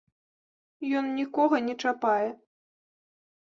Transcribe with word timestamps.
Ён 1.01 1.05
нікога 1.19 1.55
не 1.67 1.75
чапае. 1.85 2.27